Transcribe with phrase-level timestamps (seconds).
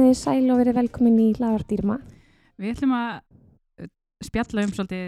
[0.00, 1.94] Komið þið sæl og verið velkomin í Lagardýrma.
[2.56, 3.08] Við ætlum að
[3.84, 3.88] uh,
[4.24, 5.02] spjalla um svolítið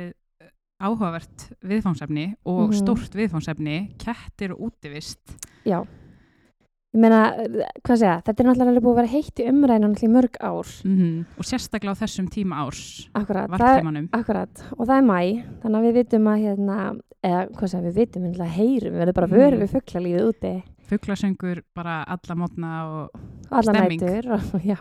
[0.44, 0.50] uh,
[0.84, 2.76] áhugavert viðfángsefni og Mhm.
[2.76, 5.22] stórt viðfángsefni, kettir og útivist.
[5.64, 5.78] Já,
[6.92, 7.22] ég meina,
[7.80, 10.68] hvað segja, þetta er náttúrulega búið að vera heitt í umræðinu í mörg ár.
[10.84, 14.10] Mm Og sérstaklega á þessum tíma árs, vartímanum.
[14.12, 15.20] akkurat, og það er mæ,
[15.64, 16.76] þannig að við vitum að hérna,
[17.24, 19.36] eða hvað segja, við vitum, við heyrum, við verðum bara Mhm.
[19.40, 20.54] vörið við fugglalífið úti
[20.92, 24.02] Fuglasöngur bara alla mótna og alla Stemming.
[24.02, 24.30] nætur.
[24.36, 24.78] Og, já,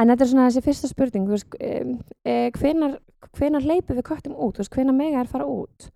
[0.00, 2.98] en þetta er svona þessi fyrsta spurning, þú veist, um, e, hvenar,
[3.36, 5.90] hvenar leipum við köttum út, þú veist, hvenar mega er fara út?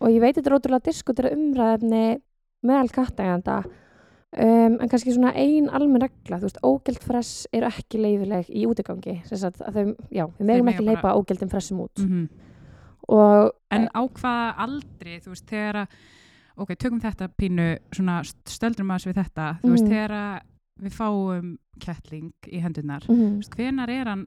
[0.00, 2.04] Og ég veit þetta er ótrúlega diskutera umræðefni
[2.66, 3.58] meðal kattæganda,
[4.36, 8.64] um, en kannski svona ein almenn regla, þú veist, ógælt fress eru ekki leifileg í
[8.68, 12.04] útigangi, sem sagt að þau, já, við megum ekki bara- leipa ógæltum fressum út.
[12.06, 12.26] mm
[13.08, 15.92] Og, En á hvaða aldri, þú veist, þegar að,
[16.56, 19.92] ok, tökum þetta pínu, svona st- stöldrum aðeins við þetta, þú veist, Mhm.
[19.92, 20.42] þegar
[20.82, 23.16] við fáum kettling í hendunar, mm.
[23.16, 24.26] mm, hvenar er hann,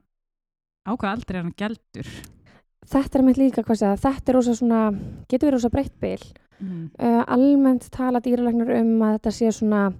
[0.86, 2.10] á hvaða aldri er hann geldur?
[2.90, 4.78] þetta er með líka, hvað segja, þetta er rosa svona,
[5.28, 6.22] getur verið rosa breytt bil.
[6.60, 6.90] Mm.
[6.98, 9.94] uh, almennt tala dýralæknar um að þetta sé svona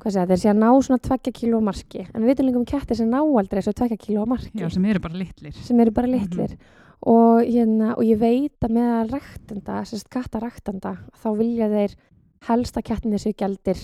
[0.00, 2.96] hvað þeir sé að ná svona 2 kíló marki en við vitum líka um kettir
[2.96, 5.52] sem ná aldrei þessu 2 kíló marki Já, sem eru bara litlir.
[5.52, 6.56] sem eru bara litlir
[7.02, 11.94] og, hérna, og ég veit að með að ræktenda, sérst kattaraktenda þá vilja þeir
[12.48, 13.78] helst að kettinni séu gældir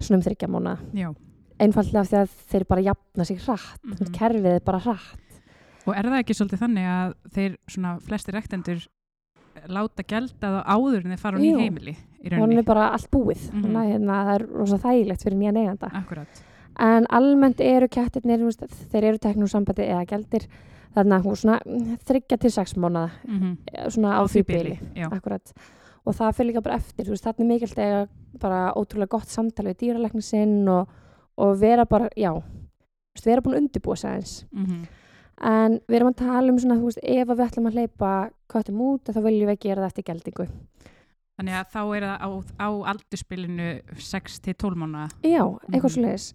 [0.00, 0.48] svona um þryggja
[0.94, 1.14] Já.
[1.58, 4.14] einfallega af því að þeir bara jafna sig hratt mm Mhm.
[4.18, 5.20] kerfið er bara hratt
[5.86, 8.86] Og er það ekki svolítið þannig að þeir svona flesti rektendur
[9.68, 12.58] láta gelda það áður en þeir fara hún í heimili í rauninni?
[12.58, 13.62] er bara allt búið Mhm.
[13.62, 16.42] þannig að hérna, það er rosa þægilegt fyrir nýja neyjanda Akkurat.
[16.78, 18.40] en almennt eru kettirnir
[18.92, 20.46] þeir eru teknum sambandi eða gældir
[20.94, 23.90] þannig að svona mm, þryggja til sex mánuða Mm -hmm.
[23.90, 25.08] svona á, því bili Já.
[25.12, 25.52] akkurat
[26.06, 28.08] og það fyrir líka bara eftir veist, þarna er mikilvægt að
[28.40, 30.88] bara ótrúlega gott samtali við dýralækni sinn og,
[31.36, 32.32] og vera bara, já
[33.14, 34.86] veist, vera búin að undirbúa sig eins Mm
[35.42, 39.08] en við erum að tala um svona, veist, ef við ætlum að hleypa köttum út
[39.10, 40.46] þá viljum við gera það eftir geldingu
[41.34, 42.28] Þannig að þá er það á,
[42.62, 45.08] á aldurspilinu 6 til 12 mánuða.
[45.24, 45.42] já,
[45.72, 45.88] eitthvað Mhm.
[45.90, 46.34] svo leiðis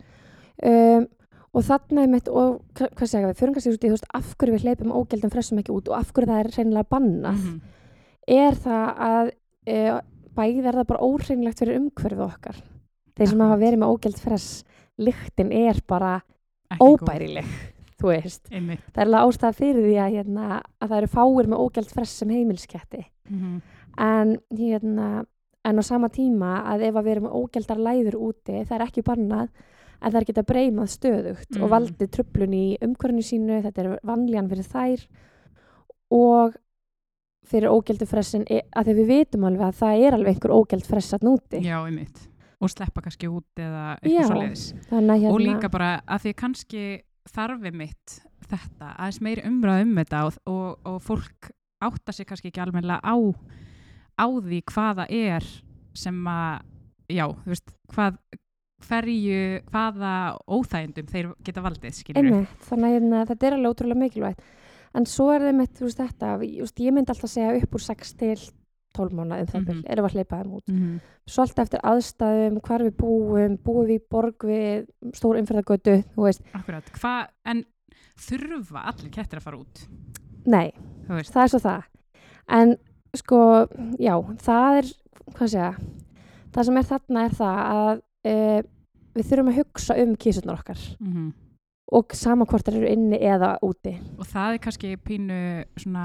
[0.63, 1.07] um,
[1.53, 4.65] og þarna er mitt og hva- hvað segja við, í þú veist, af hverju við
[4.67, 7.61] hleypum ógeldum fressum ekki út og af hverju það er reynilega bannað Mhm.
[8.27, 9.31] er það að
[9.65, 10.01] e,
[10.35, 12.55] bæði er það bara óhreinlegt fyrir umhverfið okkar
[13.17, 14.63] þeir sem hafa verið með ógeld fress
[14.99, 16.21] lyktin er bara
[16.71, 16.99] Ekki góð.
[17.01, 17.45] óbærileg
[17.99, 18.79] þú veist, Einmitt.
[18.93, 22.11] það er alveg ástæða fyrir því að, hérna, að það eru fáir með ógeld fress
[22.11, 23.61] sem heimilsketti Mm
[23.99, 25.25] en, hérna,
[25.65, 28.85] en á sama tíma að ef að við erum með ógeldar læður úti það er
[28.85, 29.49] ekki bannað
[30.01, 31.63] en er geta breymað stöðugt Mm.
[31.63, 35.05] og valdið tröflun í umhverfinu sínu þetta er vanlíjan fyrir þær
[36.11, 36.55] og
[37.49, 41.13] fyrir ógeldu fressin að því við vitum alveg að það er alveg einhver ógeld fress
[41.17, 42.25] að núti Já, einmitt.
[42.59, 44.65] Og sleppa kannski út eða eitthvað svo leiðis.
[44.89, 46.83] hérna Og líka bara að því kannski
[47.29, 51.51] þarfi mitt þetta, aðeins meiri umræð um þetta og, og, og fólk
[51.81, 53.15] átta sig kannski ekki almennilega á,
[54.19, 55.45] á því hvaða er
[55.95, 56.65] sem að,
[57.09, 58.17] já, þú veist, hvað,
[58.87, 59.41] hverju,
[59.71, 60.13] hvaða
[60.47, 64.41] óþægindum þeir geta valdið, skilur einmitt, þannig að hérna, þetta er alveg ótrúlega mikilvægt.
[64.95, 67.75] En svo er það mitt, þú veist þetta ég, veist, ég myndi alltaf segja upp
[67.77, 68.39] úr 6 til
[68.97, 69.65] 12 mánu um það Mhm.
[69.65, 70.67] bil, erum við að hleypa þeim út.
[70.67, 70.99] Mm -hmm.
[71.27, 76.23] svo alltaf eftir aðstæðum, hvar við búum búum við í borg við stór umferðagötu, þú
[76.25, 77.65] veist, Akkurat, hvað, en
[78.17, 79.87] þurfa allir kettir að fara út,
[80.45, 80.71] nei
[81.07, 81.83] það er svo það.
[82.49, 82.77] En
[83.15, 83.67] sko,
[83.99, 84.85] já, það er
[85.33, 85.75] hvað segja
[86.51, 88.61] það sem er þarna er það að e,
[89.15, 91.29] við þurfum að hugsa um kísurnar okkar mm
[91.89, 95.37] og sama hvort það eru inni eða úti og það er kannski pínu
[95.81, 96.03] svona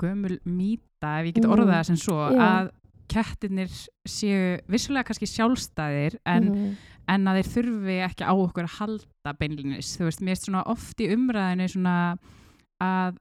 [0.00, 1.52] gömul mýta, ef ég get Mhm.
[1.52, 2.40] orðað það sem svo, Já.
[2.40, 2.70] að
[3.06, 3.68] kettirnir
[4.08, 6.76] séu vissulega kannski sjálfstæðir en, Mhm.
[7.08, 10.66] en að þeir þurfi ekki á okkur að halda beinlinis, þú veist, mér erst svona
[10.66, 12.18] oft í umræðinu svona
[12.80, 13.16] að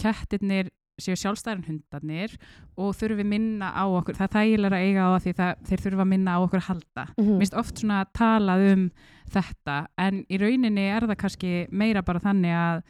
[0.00, 2.36] kettirnir séu sjálfstæðar en hundarnir
[2.76, 6.30] og þurfi minna á okkur, það þægilega að eiga á því það, þeir þurfa minna
[6.36, 7.28] á okkur að halda Mhm.
[7.30, 8.90] Mér finnst oft svona talað um
[9.30, 12.82] þetta en í rauninni er það kannski meira bara þannig að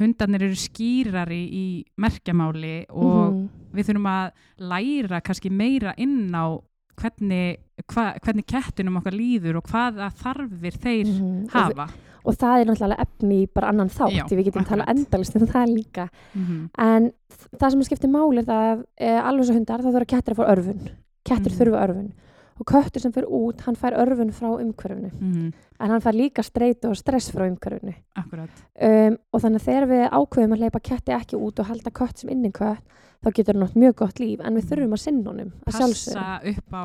[0.00, 3.48] hundarnir eru skýrari í merkjamáli og Mhm.
[3.74, 6.58] við þurfum að læra kannski meira inn á
[6.96, 7.56] hvernig,
[7.88, 11.44] hva, hvernig kettinum okkar líður og hvaða þarfir þeir Mhm.
[11.44, 11.88] Og hafa.
[12.24, 14.96] og það er náttúrulega efni í bara annan þátt Já, við getum tala akkurat.
[14.96, 16.68] endalist um það líka Mm -hmm.
[16.78, 17.12] en
[17.58, 20.36] það sem skiptir máli er það að e, alveg svo hundar þá þurfa kettir að
[20.36, 20.88] fá örfun
[21.24, 21.58] kettir Mhm.
[21.58, 22.12] þurfa örfun
[22.60, 25.10] og köttur sem fyrir út hann fær örfun frá umhverfinu.
[25.16, 27.94] Mhm, en hann fær líka streitu og stress frá umhverfinu.
[28.16, 28.50] Akkurat.
[28.80, 32.18] um, og þannig að þegar við ákveðum að hleypa ketti ekki út og halda kött
[32.18, 32.84] sem inni kött
[33.24, 34.44] þá getur hann átt mjög gott líf.
[34.44, 36.84] En við þurfum að sinna honum að Passa upp á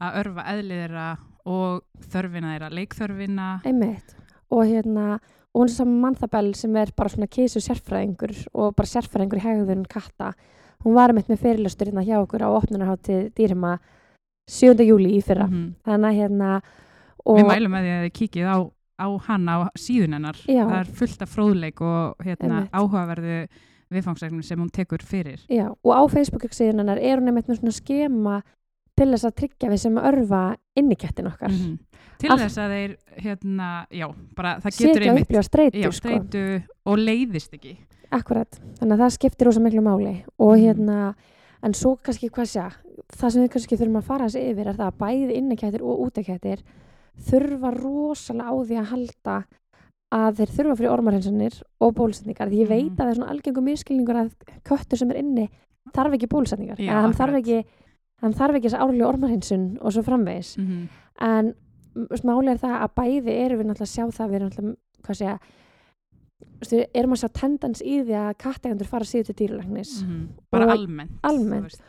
[0.00, 1.08] að örfa eðlið þeirra
[1.50, 1.82] og
[2.12, 3.50] þörfina þeirra, leikþörfina.
[3.66, 4.16] Einmitt.
[4.50, 5.20] Og hérna
[5.50, 9.44] og hún er saman mannþabell sem er bara svona kísu sérfræðingur og bara sérfræðingur í
[9.44, 10.32] hegðun katta.
[10.84, 13.78] Hún var með fyrirlöstur hérna hjá okkur á opnunarháttið dýrima
[14.50, 14.84] 7.
[14.86, 15.74] júli í fyrra Mhm.
[15.86, 16.50] þannig að hérna
[17.30, 18.58] Við mælum með því að þið kíkið á,
[19.00, 20.36] á hana á síðun hennar.
[20.48, 20.64] Já.
[20.66, 23.36] Það er fullt af fróðleik og hérna, áhugaverðu
[23.92, 25.38] viðfangsregnum sem hún tekur fyrir.
[25.50, 28.42] já, og á Facebook-síðun hennar er hún einmitt með svona skema
[28.96, 31.78] til þess að tryggja við sem örfa innikettin okkar Mhm.
[32.18, 35.88] Til Allt- þess að þeir, hérna, já, bara það getur setja einmitt, upplifa streitu já,
[35.90, 36.08] sko.
[36.08, 37.76] streitu og leiðist ekki.
[38.12, 40.64] Akkurat, þannig að það skiptir rosa miklu máli og Mhm.
[40.64, 41.14] hérna,
[41.62, 42.66] en svo kannski hvað sé,
[43.16, 46.04] það sem við kannski þurfum að fara þessi yfir er það að bæði innekættir og
[46.06, 46.62] útekættir
[47.30, 49.36] þurfa rosalega á því að halda
[50.10, 52.74] að þeir þurfa fyrir ormarhinsanir og bólusetningar, því ég Mhm.
[52.74, 54.30] veit að það er svona algengum miskilningur að
[54.64, 55.48] köttur sem er inni
[55.94, 57.64] þarf ekki bólusetningar, Já, hann þarf ekki
[58.22, 60.88] hann þarf ekki þess árlega ormarhinsun og svo framvegis, Mm
[61.20, 61.54] en
[62.16, 65.38] smáli er það að bæði erum við náttúrulega að sjá það, við náttúrulega, hvað segja
[65.38, 65.69] Veistu,
[66.60, 69.92] við erum að sjá tendans í því að kattegandur fara síðu til dýralæknis
[70.52, 71.18] Bara Og almennt.
[71.22, 71.80] almennt.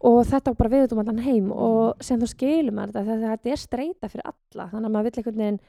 [0.00, 3.36] og þetta bara við út um allan heim og sem þú skilum maður þetta þegar
[3.36, 5.60] þetta er streyta fyrir alla þannig að maður vill einhvern veginn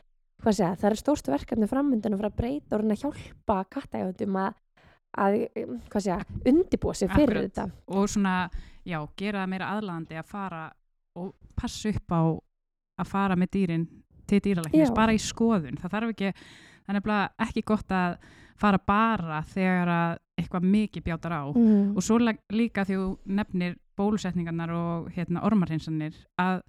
[0.42, 4.38] hvað segja, það er stórstu verkefni framöndan að fara að breyta og að hjálpa kattægundum
[4.42, 4.54] að,
[5.22, 5.36] að
[5.92, 6.20] hvað segja,
[6.50, 7.52] undibúa sig fyrir Akkurat.
[7.52, 8.36] þetta Og svona,
[8.88, 10.64] já, gera það meira aðlandi að fara
[11.22, 12.22] og passa upp á
[13.04, 13.86] að fara með dýrin
[14.32, 15.78] til dýralæknis, bara í skoðun.
[15.82, 16.34] Það þarf ekki,
[16.86, 18.18] það er nefnilega ekki gott að
[18.62, 21.44] fara bara þegar að eitthvað mikið bjátar á.
[21.56, 21.96] mm.
[21.98, 26.62] Og svo líka því þú nefnir bólusetningarnar og hérna, ormarhinsanir að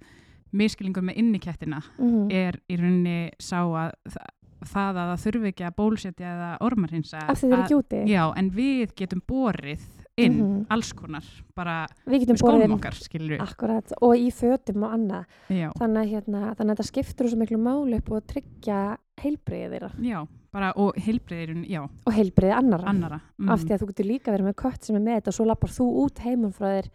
[0.53, 2.29] miskilingur með innikettina mm.
[2.31, 4.31] er í rauninni sá að þa-
[4.73, 7.79] það að það þurfi ekki að bólusetja eða ormarhinsa af því þeir eru að- ekki
[7.81, 9.87] úti Já, en við getum borið
[10.21, 10.67] inn Mhm.
[10.69, 11.25] alls konar,
[11.57, 13.41] bara við skónum okkar, skilur við.
[13.41, 17.59] akkurat og í fötum og annað Já, þannig hérna, þannig að þetta skiptur svo miklu
[17.59, 23.21] máli upp og tryggja heilbriðið þeirra já, bara, og heilbreyðirinn, já, og heilbriðið annara annara.
[23.39, 23.49] Mm.
[23.49, 25.47] af því að þú getur líka verið með kött sem er með þetta og svo
[25.47, 26.91] lappar þú út heimum frá þér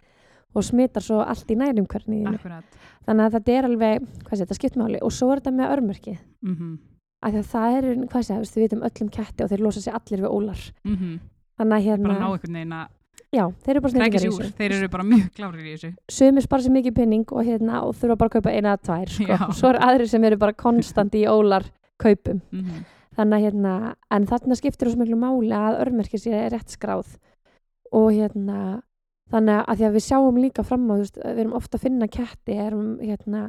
[0.55, 2.63] og smittar svo allt í nærumkörni Akkurat.
[3.07, 5.73] þannig að þetta er alveg, hvað sé, þetta skipt máli og svo er þetta með
[5.77, 6.77] örmörki Mm
[7.23, 9.95] af því að það er, hvað sé, við vitum öllum ketti og þeir losa sér
[9.97, 11.19] allir við ólar -hmm.
[11.57, 12.87] hérna, Bara ná einhvern veginn að
[13.33, 15.93] já, þeir eru bara snillingar í þessu þeir eru bara mjög klárir í þessu.
[16.09, 19.15] sumir spara sér mikið pinning og hérna og þurfa bara að kaupa eina að tvær
[19.15, 19.49] sko.
[19.57, 22.85] Svo er aðrir sem eru bara konstant í ólar kaupum Mm
[23.17, 23.75] þannig að hérna,
[24.13, 27.15] en þarna skiptir svo miklu máli að örmerki sér rétt skráð
[27.95, 28.81] og hérna
[29.31, 32.09] þannig að því að við sjáum líka fram á veist, við erum ofta að finna
[32.11, 33.47] ketti erum hérna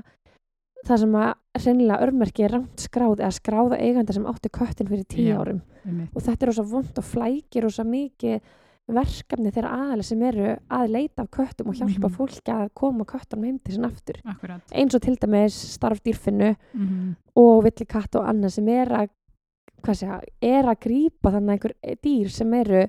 [0.87, 5.07] það sem að reynilega örmerki er rangt skráð eða skráða eiganda sem átti köttin fyrir
[5.11, 5.37] tíu Já.
[5.43, 6.15] árum Einmitt.
[6.15, 8.41] og þetta er rosa vond og flækir rosa mikið
[8.89, 12.15] verkefni þeirra aðalega sem eru að leita af köttum og hjálpa Mhm.
[12.17, 14.63] fólki að koma köttunum heim til sinna aftur Akkurat.
[14.73, 19.09] eins og til dæmis starf dýrfinnu Mm og villikatt og annað sem er að
[19.95, 22.81] segja, er að grípa þannig einhver dýr sem eru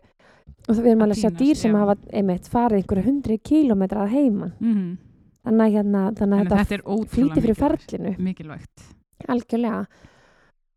[0.70, 1.78] og við erum Að að týnast, dýr sem já.
[1.78, 4.98] hafa einmitt farið einhverju hundri kílómetra að heiman -hmm.
[5.46, 7.90] þannig að, hérna, þannig þetta þetta flýti fyrir mikilvægt.
[7.92, 8.96] ferlinu Mikilvægt.
[9.28, 9.86] algjörlega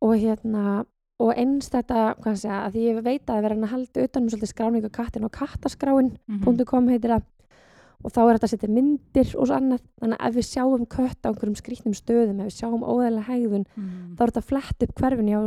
[0.03, 0.85] og hérna
[1.23, 4.31] og eins þetta, hvað segja, að því ég veit að það verður að halda utanum
[4.33, 6.91] svolítið skráningu kattin og kattaskráin.com Mhm.
[6.91, 7.23] heitir það
[8.05, 10.87] og þá er þetta að setja myndir og svo annað þannig að ef við sjáum
[10.91, 14.17] kött á einhverjum skrýtnum stöðum ef við sjáum óðægilega hegðun Mhm.
[14.17, 15.43] þá er þetta flett upp hverfinu á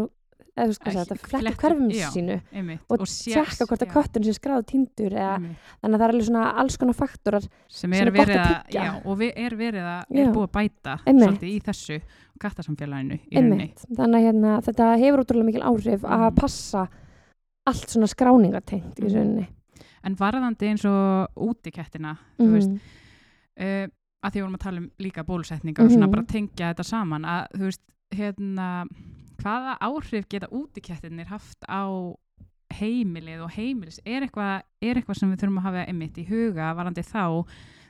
[0.55, 2.09] eða þú sko Ekki- þetta flett flett upp upp, hverfinu já.
[2.15, 2.81] sínu Einmitt.
[2.89, 5.57] og, sé- tjekka hvort að köttun sé skráð tindur eða, einmitt.
[5.83, 8.41] þannig að það er alveg svona alls konar faktorar sem sem er er gott verið
[8.45, 12.01] að já, og við er verið að, er búið að bæta svolítið í þessu
[12.39, 16.35] kattasamfélaginu í þannig að hérna, þetta hefur útrúlega mikil áhrif að Mhm.
[16.35, 16.87] passa
[17.67, 19.15] allt svona skráningatengt í Mhm.
[19.15, 19.47] rauninni
[20.05, 22.79] En varðandi eins og útikettina, þú veist, Mhm.
[23.59, 23.87] uh,
[24.23, 26.11] að því vorum að tala um líka bólusetningar og svona Mhm.
[26.11, 27.79] bara tengja þetta saman, að þú veist,
[28.13, 28.85] hérna,
[29.41, 31.83] hvaða áhrif geta útikettinir haft á
[32.75, 36.71] heimilið og heimilis, er eitthvað, er eitthvað sem við þurfum að hafa einmitt í huga
[36.75, 37.45] varandi þá,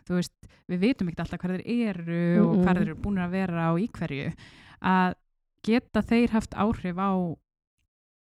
[0.09, 0.33] veist,
[0.69, 2.63] við vitum ekkert alltaf hvað þeir eru og Mhm.
[2.65, 4.33] hvað þeir eru búin að vera og í hverju,
[4.83, 5.15] að
[5.65, 7.11] geta þeir haft áhrif á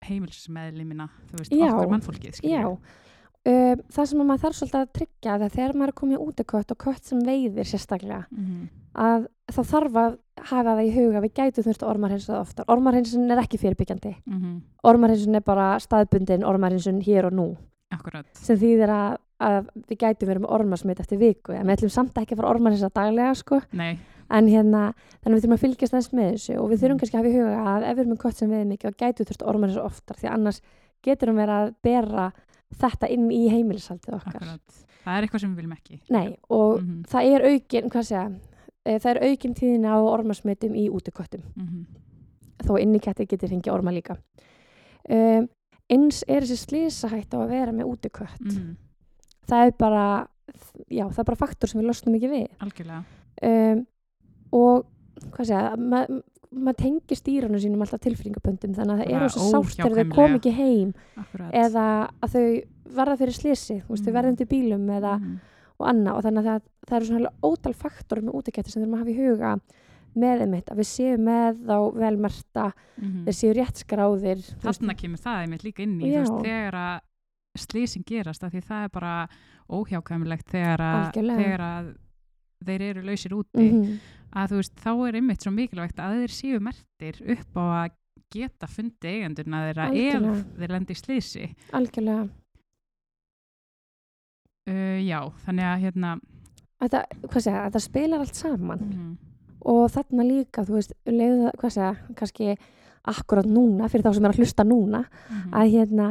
[0.05, 1.67] heimilsmeðlimina, þú veist, Já.
[1.73, 2.79] okkur mannfólkið, skilur Já,
[3.47, 6.41] uh, það sem að maður þarf svolítið að tryggja það þegar maður er komið út
[6.41, 8.69] af kött og kött sem veiðir sérstaklega Mhm.
[8.95, 13.39] að þá þarf að hafa það í huga við gætu þurft ormarhinsuð oftar ormarhinsun er
[13.43, 14.61] ekki fyrirbyggjandi Mhm.
[14.85, 17.57] ormarhinsun er bara staðbundin ormarhinsun hér og nú
[17.93, 18.25] Akkurat.
[18.33, 22.15] sem þýðir að, að við gætum verið með ormarsmitt eftir viku en við ætlum samt
[22.15, 23.99] ekki að fara ormarhinsa daglega sko Nei,
[24.31, 26.99] en hérna, þannig að við þurfum að fylgjast þess með þessu og við þurfum Mhm.
[26.99, 27.59] kannski að hafa í huga
[32.81, 34.35] þetta inn í heimilishaldið okkar.
[34.41, 34.81] Akkurat.
[35.05, 36.01] Það er eitthvað sem við viljum ekki.
[36.11, 37.03] Nei, og Mhm.
[37.13, 38.41] það er aukin, hvað segja,
[38.87, 41.43] e, það er aukin tíðina á ormasmitum í útiköttum.
[41.57, 41.85] Mhm,
[42.65, 44.17] þó inni ketti getur hringi orma líka.
[45.11, 45.49] Um,
[45.91, 48.41] eins er þessi slísahætt á að vera með útikött.
[48.41, 48.77] Mhm,
[49.47, 50.29] það er bara
[50.91, 52.49] já, það er bara faktor sem við losnum ekki við.
[52.61, 53.05] Algjörlega.
[53.43, 53.87] Um,
[54.53, 54.87] og
[55.31, 55.77] hvað segja
[56.55, 60.15] maður ma tengir stýrunum sínum alltaf tilfinningaböndum þannig að það eru svo sárt þegar þau
[60.15, 60.95] kom ekki heim.
[61.21, 61.51] Akkurat.
[61.65, 61.87] Eða
[62.23, 62.45] að þau
[62.95, 64.17] verða fyrir slisi þú veist, þau Mhm.
[64.19, 65.39] verða undir bílum eða Mhm,
[65.81, 66.15] og annað.
[66.17, 69.11] Og þannig að það, það eru svona ótal faktorum með útikætti sem þurfum að hafa
[69.11, 69.61] í huga
[70.15, 73.25] með einmitt að við séum með þá velmerta, mhm.
[73.27, 74.61] þeir séu rétt skráðir veist.
[74.63, 77.01] þarna kemur það einmitt líka inn í veist, þegar að
[77.59, 79.29] slísin gerast af því það er bara
[79.71, 81.95] óhjákvæmilegt að, þegar að
[82.65, 83.99] þeir eru lausir úti Mhm.
[84.35, 87.91] að þú veist, þá er einmitt svo mikilvægt að þeir séu mertir upp á að
[88.35, 90.39] geta fundi eigendurna þeirra Algjörlega.
[90.39, 92.29] ef þeir lendi í slísi algjörlega
[94.69, 96.15] uh, já, þannig að hérna
[96.83, 99.13] þetta, hvað segja, þetta spilar allt saman mm,
[99.65, 102.57] og þarna líka, þú veist, leiða, hvað segja, kannski
[103.05, 105.55] akkurat núna, fyrir þá sem er að hlusta núna, mhm.
[105.61, 106.09] að hérna,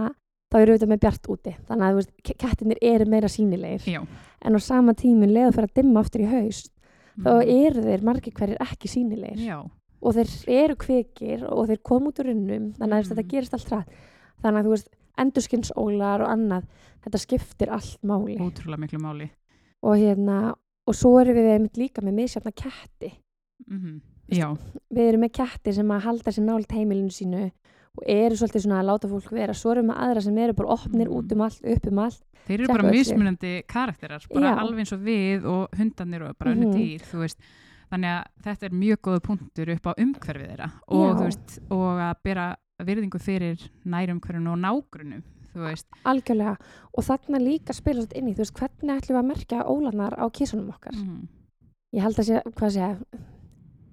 [0.54, 1.56] þá eru auðvitað með bjart úti.
[1.68, 3.88] Þannig að, veist, ke- kettirnir eru meira sínilegir.
[3.90, 4.04] já,
[4.46, 6.70] En á sama tímin, leiða fyrir að dimma aftur í haust,
[7.18, 7.50] þá mhm.
[7.66, 9.40] eru þeir margir hverjir ekki sínilegir.
[9.48, 9.64] já,
[10.04, 13.10] Og þeir eru kvikir og þeir koma út úr runnum, þannig að Mhm.
[13.16, 13.88] þetta gerist allt rætt.
[14.44, 16.64] Þannig að, þú veist, endurskinsólar og annað,
[17.06, 18.38] þetta skiptir allt máli.
[18.38, 19.30] ótrúlega miklu máli
[19.84, 20.54] Og hérna,
[20.88, 23.14] og svo erum við einmitt líka með misjafna ketti.
[23.70, 24.02] mm
[24.34, 27.52] við erum með kettir sem að halda sér nált heimilinu sínu
[27.98, 29.54] og eru svolítið svona að láta fólk vera.
[29.58, 31.18] Svo erum við aðra sem eru bara opnir Mm.
[31.18, 32.24] út um allt, upp um allt.
[32.48, 34.60] Þeir eru bara mismunandi karakterar, bara Já.
[34.60, 36.74] alveg eins og við og hundarnir og bara önnu Mhm.
[36.74, 37.38] dýr þú veist,
[37.92, 42.16] þannig að þetta er mjög góða punktur upp á umhverfið þeirra og, veist, og að
[42.24, 45.24] bera virðingu fyrir nærumhverfinu og nágrunum
[46.04, 46.58] algjörlega.
[46.98, 50.14] Og þarna líka spila svolítið inn í þú veist hvernig ætlum við að merkja ólanar
[50.18, 50.94] á kísunum okkar?
[50.96, 51.28] Mm
[51.94, 52.98] ég held að sé, hvað sé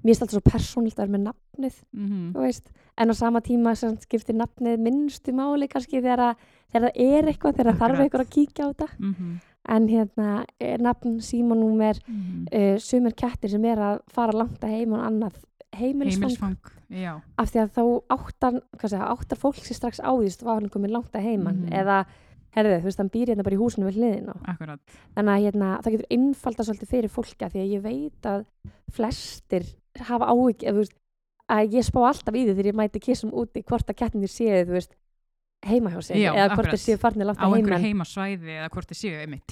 [0.03, 2.33] mér er alltaf svo persónult að vera með nafnið -hmm.
[2.33, 6.37] þú veist, en á sama tíma sem skiptir nafnið minnstu máli kannski þegar,
[6.73, 8.89] þegar það er eitthvað þegar það þarf eitthvað að kíkja á þetta.
[8.99, 9.39] Mm
[9.69, 12.47] en hérna, er nafn, símanúmer -hmm.
[12.53, 15.37] uh, sumir kettir sem er að fara langt að heim og annað
[15.77, 16.57] heimilsfang
[17.39, 20.61] af því að þá áttar, segja, áttar fólk sér strax á því þú veist, var
[20.61, 21.61] hann komin langt að heiman.
[21.63, 21.73] Mhm.
[21.73, 22.05] eða,
[22.57, 24.33] herðu, þú veist, hann býr hérna bara í húsinu við hliðin
[25.15, 28.47] Þannig að hérna, það getur innfalda svolítið fyrir fólki af því að ég veit að
[28.91, 29.65] flestir
[29.99, 30.31] hafa
[30.73, 30.97] þú veist,
[31.51, 34.65] að ég spá alltaf í því þegar ég mæti kissum úti hvort að kettinir séu,
[34.69, 34.97] þú veist,
[35.67, 38.71] heima hjá sér Já, eða hvort þeir séu farnir langt á að einhverju heimasvæði eða
[38.73, 39.45] hvort þið séu einmitt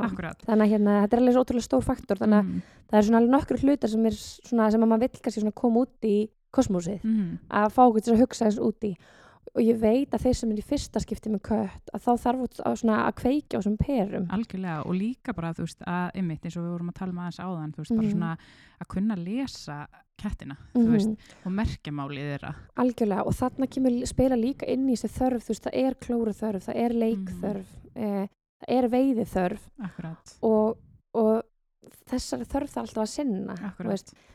[0.00, 0.40] akkurat.
[0.46, 2.62] Þannig að hérna, þetta er alveg svo ótrúlega stór faktor, þannig að mm.
[2.88, 6.08] það er svona alveg nokkur hlutar sem, svona, sem að maður vill kannski koma út
[6.08, 6.16] í
[6.54, 7.00] kosmósið.
[7.04, 7.38] -hmm.
[7.60, 8.94] að fá okkur til að hugsa þess úti
[9.54, 12.42] og ég veit að þeir sem er í fyrsta skipti með kött að þá þarf
[12.44, 14.26] að, kveikja á þessum perum.
[14.30, 17.18] Algjörlega og líka bara þú veist að einmitt eins og við vorum að tala um
[17.24, 18.12] aðeins áðan þú veist bara Mhm.
[18.12, 18.32] svona
[18.78, 19.78] að kunna lesa
[20.18, 22.54] kettina þú veist Mhm, og merkjamálið þeirra.
[22.76, 26.34] Algjörlega og þarna kemur spila líka inn í þessi þörf þú veist það er klóru
[26.34, 28.26] þörf, það er leikþörf eh,
[28.58, 30.76] það er veiði þörf akkurat, og,
[31.14, 31.42] og
[32.10, 33.54] þessari þörf þarf alltaf að sinna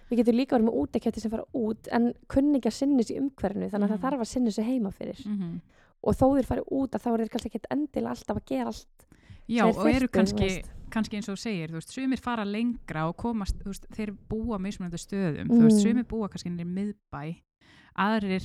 [0.10, 3.18] við getum líka verið með úteketti sem fara út en kunni ekki að sinna þessi
[3.20, 3.98] umhverfinu þannig að Mhm.
[3.98, 5.24] það þarf að sinna þessi heima fyrir.
[5.28, 5.62] Mm
[6.04, 8.66] og þó þeir fari út að þá er þeir kannski ekki endilega alltaf að gera
[8.68, 9.06] allt
[9.48, 13.56] já og eru kannski kannski eins og segir, þú veist, sumir fara lengra og komast,
[13.64, 15.82] veist, þeir búa mismunandi stöðum, þú veist, Mm.
[15.82, 17.36] sumir búa kannski í miðbæ,
[17.98, 18.44] aðrir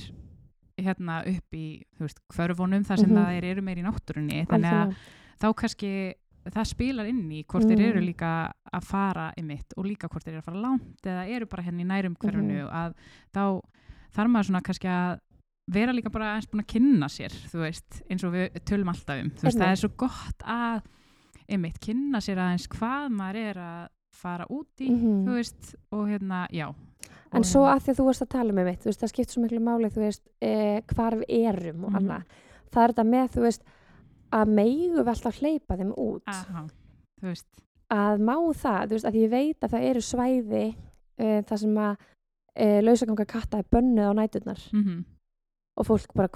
[0.79, 3.17] hérna upp í, þú veist, hverfunum þar sem Mhm.
[3.17, 4.47] það er, eru meir í náttúrunni.
[4.47, 4.95] Þannig að
[5.41, 6.13] þá kannski
[6.45, 8.05] það spilar inn í hvort þeir eru Mm.
[8.13, 11.45] líka að fara í mitt og líka hvort þeir eru að fara langt eða eru
[11.45, 12.71] bara henni í nærum hverfunu Mhm.
[12.71, 12.93] að
[13.33, 13.61] þá
[14.15, 15.19] þarf maður svona kannski að
[15.69, 19.21] vera líka bara eins búin að kynna sér þú veist, eins og við tölum alltaf
[19.21, 20.81] um þú veist, það er svo gott að
[21.49, 25.25] einmitt, kynna sér aðeins hvað maður er að fara út í Mhm.
[25.27, 26.73] þú veist, og hérna, já
[27.31, 29.09] En svo hérna- að því að þú varst að tala með mitt, þú veist, það
[29.13, 31.99] skipt svo miklu máli, þú veist, eh, hvar við erum og Mhm.
[31.99, 32.23] annað.
[32.71, 33.61] Það er þetta með, þú veist,
[34.31, 36.23] að meigu við alltaf hleypa þeim út.
[36.27, 36.65] aha,
[37.89, 40.65] Að má það, þú veist, að ég veit að það eru svæði
[41.19, 45.05] uh, þar sem að uh, lausaganga katta er bönnuð á næturnar mm
[45.79, 46.27] og fólk bara,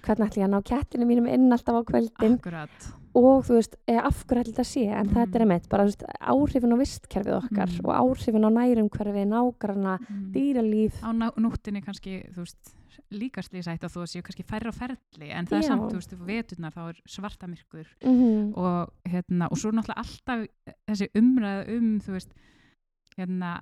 [0.00, 2.86] hvernig ætla ég að ná kettinu mínum inn alltaf á kvöldin akkurat
[3.18, 5.14] og þú veist, eh, af hverju ætla þetta sé, en Mhm.
[5.14, 7.84] þetta er einmitt, bara veist, áhrifin á vistkerfið okkar Mhm.
[7.84, 10.32] og áhrifin á nærumhverfið, nágrana, mm.
[10.32, 10.94] dýralíf.
[11.04, 12.72] á nóttinni kannski, þú veist
[13.10, 15.68] líka slísætt að þú séu kannski færra á ferli en það er Já.
[15.68, 20.46] samt, þú veist, veturnar þá er svarta myrkur Mm og hérna, og svo náttúrulega alltaf
[20.88, 22.32] þessi umræða um, þú veist
[23.18, 23.60] hérna,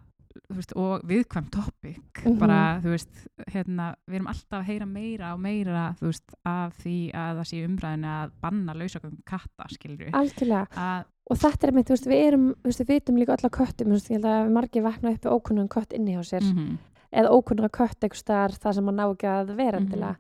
[0.51, 2.39] þú veist, og viðkvæm topic, Mhm.
[2.39, 6.77] bara, þú veist hérna, við erum alltaf að heyra meira og meira, þú veist, af
[6.83, 10.67] því að það sé umræðinu að banna lausagöngum katta, skilur Algjörlega.
[10.77, 13.87] að og þetta er mitt, þú veist, við erum við vitum líka öll á köttum,
[13.89, 16.77] þú veist, ég held að margir vakna upp við ókunnum kött inni hjá sér -hmm.
[17.17, 19.87] Eða ókunnum kött einhvers staðar það sem maður ná ekki að vera Mhm.
[19.87, 20.17] endilega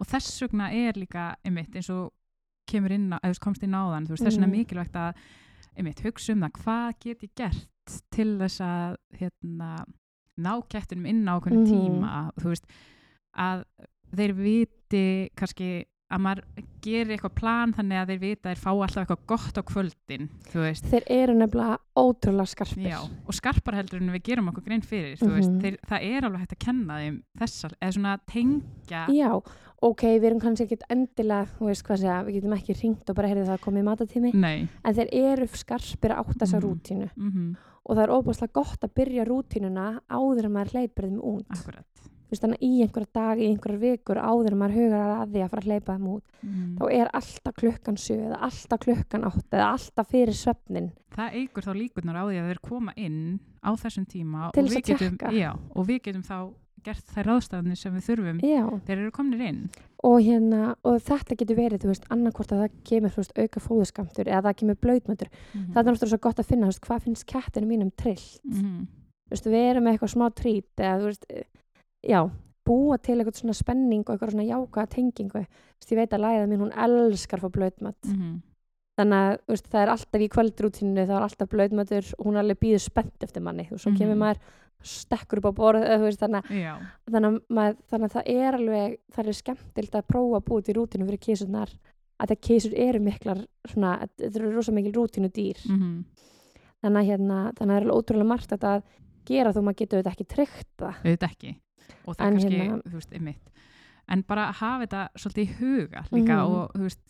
[0.00, 2.12] og þess vegna er líka einmitt eins og
[2.68, 4.58] kemur inn á, eða komst inn á þann veist, þess vegna er Mhm.
[4.58, 5.14] mikilvægt að
[5.78, 9.84] einmitt, hugsa um það, hvað get ég gert til þess að hérna,
[10.38, 11.66] ná kettunum inn á okkur Mhm.
[11.66, 12.64] tíma þú veist,
[13.36, 13.64] að
[14.14, 16.44] þeir viti kannski að maður
[16.84, 20.28] gerir eitthvað plan þannig að þeir vita að þeir fá alltaf eitthvað gott á kvöldin
[20.88, 22.88] þeir eru nefnilega ótrúlega skarpir.
[22.88, 25.60] Já, og skarpar heldur en við gerum okkur grein fyrir, veist, Mhm.
[25.60, 29.40] þeir, það er alveg hægt að kenna þeim þessar, eða svona tengja Já,
[29.82, 33.46] ok, við erum kannski ekkit endilega, veist segja, við getum ekki ringt og bara heyrði
[33.46, 36.62] það að komið matatími, Nei, en þeir eru skarpir átt þessa Mhm.
[36.64, 37.10] rútínu.
[37.16, 37.56] Mm
[37.88, 41.46] og það er óbúslega gott að byrja rútínuna áður en maður hleypir þeim út.
[41.48, 45.42] akkurat veist, þannig í einhverja dag, í einhverjar vikur áður en maður hugar að því
[45.44, 46.70] að fara að hleypa þeim út, mm.
[46.78, 50.88] þá er alltaf klukkan sjö eða alltaf klukkan átt eða alltaf fyrir svefnin.
[51.16, 53.20] Það eigur þá líkurnar á því að þeir koma inn
[53.64, 56.38] á þessum tíma og við, getum, já, og við getum þá
[56.86, 59.62] gert þær ráðstafanir sem við þurfum Já, þeir eru komnir inn
[60.06, 64.28] og hérna, og þetta getur verið, þú veist, annarkvort að það kemur, veist, auka fóðuskamtur
[64.30, 65.30] eða það kemur blöytmöndur.
[65.32, 68.40] mm Það er náttúrulega svo gott að finna, veist, hvað finnst kettinu mínum trillt?
[68.46, 68.86] -hmm.
[69.26, 71.26] þú veist, við erum með eitthvað smá trít eða veist,
[72.08, 72.20] já
[72.68, 76.24] búa til eitthvað svona spenning og eitthvað svona jákvæða tengingu, þú veist, ég veit að
[76.26, 78.00] læða mín hún elskar að fá blöðmat.
[78.12, 78.36] Mm
[78.98, 82.40] þannig að veist, það er alltaf í kvöldrútínu það er alltaf blöðmatur og hún er
[82.42, 83.68] alveg býður spennt eftir manni.
[83.70, 84.18] Og svo kemur Mhm.
[84.18, 84.40] maður
[84.82, 86.50] stekkur upp á borð veist, þannig, að-
[87.06, 90.64] þannig, að maður, þannig að það er alveg það er skemmtilt að prófa að búa
[90.64, 91.70] til rútínu fyrir kísurnar
[92.18, 96.04] að það kísur eru miklar svona, þetta eru rosa mikil rútínu dýr mm
[96.82, 98.82] þannig að hérna, þannig að það er alveg ótrúlega margt að
[99.26, 100.94] gera þó maður getur þetta ekki tryggt það.
[101.04, 101.56] Auðvitað ekki
[102.06, 103.48] og það En er kannski, hérna- þú veist, einmitt
[104.08, 106.50] en bara að hafa þetta svolítið í huga líka Mhm.
[106.50, 107.00] og þú veist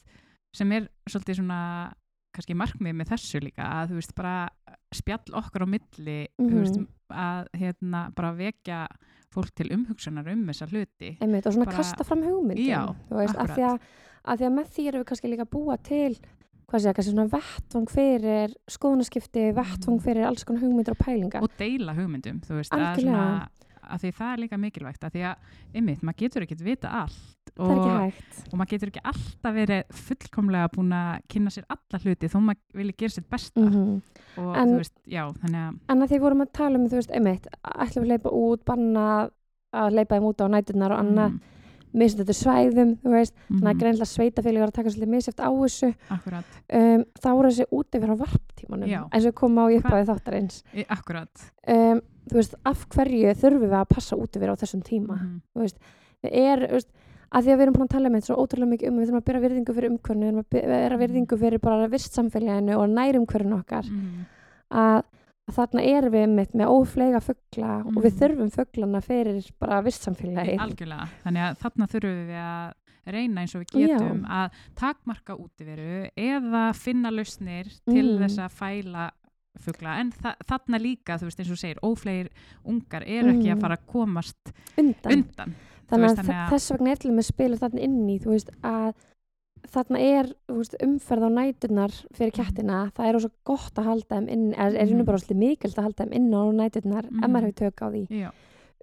[0.55, 1.93] sem er svolítið svona
[2.35, 4.49] kannski markmið með þessu líka að þú veist bara
[4.95, 6.87] spjall okkar á milli þú veist, Mhm.
[7.11, 8.87] að hérna bara vekja
[9.35, 13.17] fólk til umhugsunar um þessa hluti Einmitt, og svona Bara- kasta fram hugmyndum Já, þú
[13.17, 13.81] veist, af því, að,
[14.25, 16.17] af því að með því erum við kannski líka að búa til
[16.69, 20.05] hvað sé, kannski svona vettvang fyrir skoðanaskipti, vettvang Mhm.
[20.05, 23.03] fyrir alls konar hugmyndir og pælingar og deila hugmyndum þú veist, að, Algjörlega.
[23.03, 23.49] svona,
[23.89, 27.53] að því það er líka mikilvægt að því að, einmitt, maður getur ekkert vita allt
[27.59, 27.83] og,
[28.53, 32.81] og maður getur ekki alltaf verið fullkomlega búin að kynna sér alla hluti þó maður
[32.83, 33.65] vilja gera sér besta.
[33.65, 34.01] Mm
[34.39, 36.99] og En- þú veist, já, þannig að en að því vorum að tala um, þú
[37.01, 39.07] veist, einmitt ætlum við að hleypa út, banna
[39.75, 41.57] að hleypa þeim út á næturnar og annað mm,
[41.99, 45.51] misst þetta svæðum, þú veist, þannig að mhm, greinlega sveitafélagar að taka svolítið misjæft á
[45.51, 45.91] þessu.
[46.15, 50.09] Akkurat, um, þá eru þessi út yfir á varptímanum eins og kom á í upphafi
[50.13, 50.61] þáttarins.
[50.87, 51.47] Akkurat.
[51.67, 55.17] Um, þú veist, af hverju þurfum við að passa út yfir á þessum tíma?
[55.19, 55.73] Mhm, við
[56.33, 56.89] er, þú veist,
[57.29, 59.07] að því að við erum búin að tala með þetta svo ótrúlega mikið um, við
[59.09, 61.01] þurfum að bera virðingu fyrir umhverfinu, við þurfum að bera Mhm.
[61.03, 63.85] virðingu fyrir bara vist samfélaginu og nærumhverfinu okkar.
[63.85, 64.27] Mhm,
[64.73, 65.03] að,
[65.49, 68.19] að þarna erum við mitt með óflega fuggla og við Mhm.
[68.21, 71.09] þurfum fugglana fyrir bara vist samfélagi algjörlega.
[71.25, 72.73] Þannig að þarna þurfum við að
[73.09, 78.25] reyna eins og við getum að takmarka útiveru eða finna lausnir til Mm.
[78.25, 79.11] þess að fæla
[79.59, 79.99] fugla.
[80.01, 82.29] En þa þarna líka, þú veist, eins og segir óflegir
[82.65, 85.55] ungar eru ekki að fara að komast undan, undan.
[85.89, 88.51] Þannig veist, að, þess vegna er til og með spila þarna inn í, þú veist,
[88.63, 88.93] að
[89.69, 92.37] þarna er veist, umferð á næturnar fyrir Mhm.
[92.45, 94.99] kettina, það er svo gott að halda þeim inn, er, er Mhm.
[95.01, 95.05] mm.
[95.05, 97.31] bara svolítið mikild að halda þeim inn á næturnar ef Mhm.
[97.33, 98.07] maður hefur tök á því.
[98.09, 98.31] Já,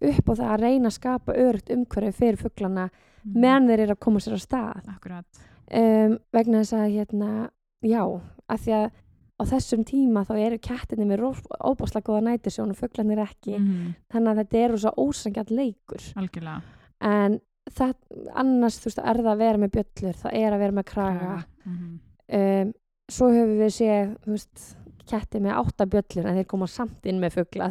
[0.01, 2.89] upp og það að reyna að skapa örugt umhverfi fyrir fugglana
[3.23, 5.23] mhm, meðan þeir eru að koma sér á stað.
[5.71, 7.49] Um, vegna þess að hérna,
[7.81, 8.91] já, að því að
[9.35, 11.25] á þessum tíma þá eru kettinni með
[11.59, 13.57] óbáslega góða nætursjón og fugglarnir ekki.
[13.59, 16.07] Mhm, þannig að þetta eru svo ósangjart leikur.
[16.15, 16.61] Algjörlega.
[17.01, 17.39] En
[17.75, 17.93] það,
[18.33, 21.35] annars þú veist er það að vera með bjöllur, það er að vera með kraga.
[21.65, 21.99] Mhm,
[22.39, 22.73] um,
[23.11, 24.65] svo höfum við séð þú veist,
[25.05, 27.67] ketti með átta bjöllur en þeir koma samt inn með fuggla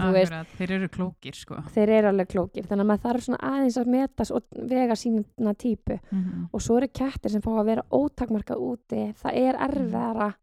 [0.55, 1.57] þeir eru klókir sko.
[1.75, 5.55] Þeir eru alveg klókir þannig að maður þarf svona aðeins að metas og vega sína
[5.59, 5.99] típu.
[6.13, 10.35] Mhm, og svo eru kettir sem fá að vera ótakmarkað úti það er erfiðara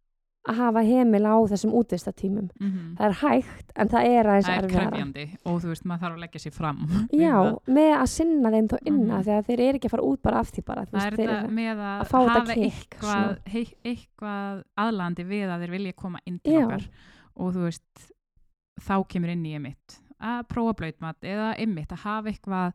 [0.50, 2.86] að hafa heimil á þessum útvistatímum mhm.
[2.98, 4.90] það er hægt en það er aðeins það er erfiðara.
[4.90, 6.80] krefjandi og þú veist, maður þarf að leggja sér fram.
[7.14, 7.36] Já,
[7.78, 9.26] með að sinna þeim þá inna Mhm.
[9.28, 11.84] þegar þeir eru ekki að fara út bara af því bara það er þetta með
[11.86, 13.38] að, að hafa eitthvað,
[13.86, 16.66] eitthvað aðlandi við að þeir vilja koma inn til Já.
[16.66, 16.88] okkar.
[17.38, 18.08] Og þú veist
[18.82, 22.74] þá kemur inn í emitt að prófa blöytmat eða emitt að hafa eitthvað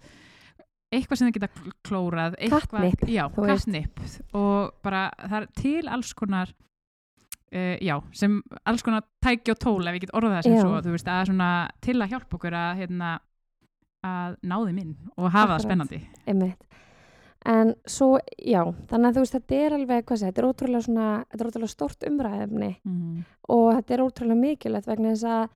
[0.95, 3.99] eitthvað sem þið geta kl- klórað catnip.
[4.35, 6.55] Og bara það er til alls konar
[7.55, 10.63] Uh, já, sem alls konar tæki og tól ef ég get orðað það sem Já.
[10.65, 13.11] svo þú veist, að svona, til að hjálpa okkur að hérna,
[14.03, 15.53] að ná þeim inn og hafa Akkurat.
[15.55, 16.65] það spennandi einmitt
[17.47, 18.09] en svo,
[18.43, 21.39] já, þannig að þú veist þetta er alveg, hvað sé, þetta er ótrúlega svona þetta
[21.45, 23.23] er ótrúlega stórt umræðefni Mhm.
[23.49, 25.49] og þetta er ótrúlega mikilvægt vegna þess að,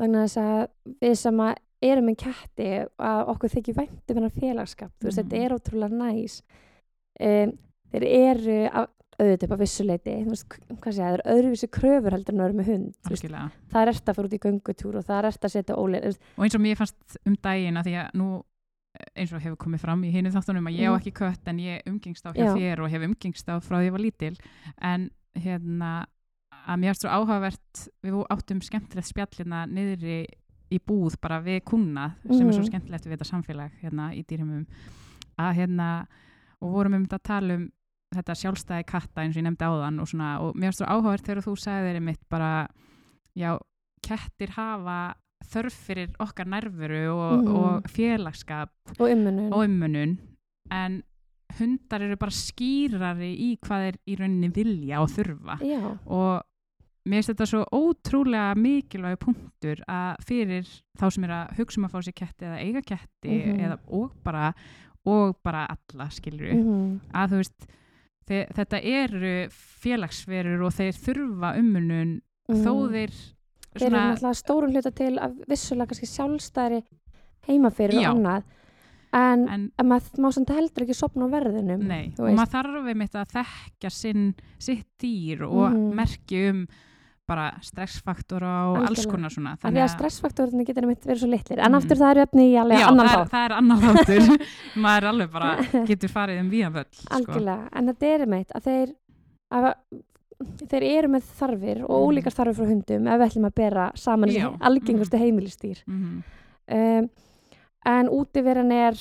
[0.00, 0.68] vegna þess að
[1.04, 5.28] við sem að erum með ketti að okkur þykir væntum hennar félagskap þú veist, Mhm.
[5.28, 6.40] þetta er ótrúlega næs
[7.20, 7.52] um,
[7.92, 12.58] þeir eru að, auðvitað upp á vissuleiti það er öðruvísi kröfur heldur en að vera
[12.60, 13.28] með hund veist,
[13.70, 16.08] það er eftir að fara út í göngutúr og það er eftir að setja óleir
[16.36, 18.28] og eins og mér fannst um daginn að því að nú
[19.18, 21.00] eins og hefur komið fram í hinu þáttunum að ég á Mhm.
[21.00, 22.54] ekki kött en ég umgengst á hjá Já.
[22.54, 24.36] þér og hef umgengst á frá því ég var lítil
[24.80, 26.06] en hérna
[26.68, 30.26] að mér erst svo áhugavert við áttum skemmtilegt spjallina niðri
[30.72, 32.70] í búð bara við kuna sem er svo Mhm.
[32.70, 34.66] skemmtilegt við þetta samfélag hérna í dýrumum
[35.38, 36.06] að hérna
[36.62, 37.70] og vorum um þetta að tala um
[38.18, 41.26] þetta sjálfstæði katta eins og ég nefndi áðan og, svona, og mér erst svo áhugavert
[41.26, 42.50] þegar þú sagði þeirri mitt bara
[43.36, 43.58] já,
[44.04, 44.98] kettir hafa
[45.44, 47.56] þörf fyrir okkar nærveru og, Mhm.
[47.56, 50.18] og félagskap og ummunum og ummunun
[50.70, 51.02] en
[51.58, 55.58] hundar eru bara skýrari í hvað þeir í rauninni vilja og þurfa.
[55.60, 56.42] Já, og
[57.06, 60.64] mér finnst þetta svo ótrúlega mikilvæg punktur að fyrir
[60.98, 63.60] þá sem er að hugsa um að fá sér ketti eða eiga ketti Mhm.
[63.60, 64.54] eða, og, bara,
[65.06, 67.66] og bara alla skilur mhm, að þú veist
[68.28, 69.34] þe þetta eru
[69.84, 72.92] félagsverur og þeir þurfa ummunun þó mhm.
[72.94, 73.14] þeir
[73.74, 76.82] þeir eru náttúrulega stórum hluta til að vissulega kannski sjálfstæri
[77.48, 78.44] heimafyrir og annað
[79.14, 83.18] en, en en maður má samt heldur ekki sopna á verðinum og maður þarf einmitt
[83.18, 84.26] að þekkja sinn,
[84.58, 85.94] sitt dýr og Mhm.
[85.94, 86.66] merki um
[87.28, 89.10] bara stressfaktora og alls Algjörlega.
[89.14, 91.78] konar svona af því að stressfaktorinu getur einmitt verið svo litlir en Mhm.
[91.80, 94.48] aftur það eru efni í alveg Já, annan þátt það er annan þáttur
[94.84, 95.56] maður alveg bara,
[95.88, 97.14] getur farið um víðan völl sko.
[97.16, 98.94] algjörlega, en þetta er einmitt að þeir
[99.54, 99.74] að,
[100.68, 102.04] þeir eru með þarfir og Mhm.
[102.04, 104.50] ólíkar þarfir frá hundum ef við ætlum að bera saman Já.
[104.50, 106.22] þessi algengustu heimilistýr mm
[106.66, 107.10] um,
[107.86, 108.94] en útiveran er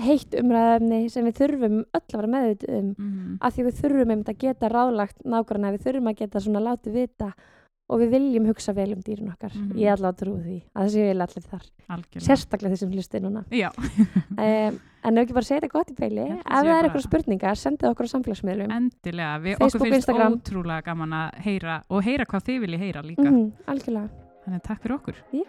[0.00, 2.92] heitt umræðefni sem við þurfum öll að vera meðvitið um.
[2.96, 3.32] -hmm.
[3.40, 6.92] að því við þurfum einmitt að geta ráðlagt nákvæmna, við þurfum að geta svona látið
[6.96, 7.32] vita
[7.92, 9.52] og við viljum hugsa vel um dýrin okkar.
[9.52, 9.76] Mhm.
[9.76, 11.66] ég er allavega trúið því að þessi vil allir þar.
[11.92, 12.26] Algjörlega.
[12.28, 13.44] Sérstaklega þessum hlusti núna.
[13.52, 16.88] Um, en ef ekki bara segja þetta gott í beili Ég held ef það er
[16.88, 18.72] eitthvað spurningar, sendið okkur á samfélagsmiðlum.
[18.78, 20.40] Endilega við, Facebook, okkur finnst Instagram.
[20.40, 23.28] ótrúlega gaman að heyra og heyra hvað þið viljið heyra líka.
[23.66, 24.08] Algjörlega.
[24.46, 25.22] Þannig takk fyrir okkur.
[25.36, 25.46] Já.